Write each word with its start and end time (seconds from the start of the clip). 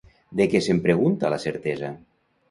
De 0.39 0.45
què 0.53 0.61
se'n 0.67 0.79
pregunta 0.85 1.31
la 1.33 1.39
certesa? 1.43 1.91